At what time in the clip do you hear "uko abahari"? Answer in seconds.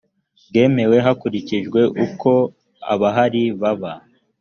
2.05-3.43